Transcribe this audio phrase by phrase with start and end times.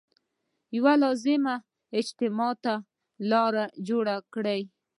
[0.75, 1.55] یوې لازمي
[1.99, 2.73] اجماع ته
[3.29, 3.53] لار
[3.87, 4.61] جوړه کړي.